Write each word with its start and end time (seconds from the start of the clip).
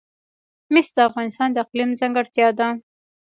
مس 0.73 0.87
د 0.95 0.97
افغانستان 1.09 1.49
د 1.51 1.57
اقلیم 1.63 1.89
ځانګړتیا 1.99 2.47
ده. 2.59 2.67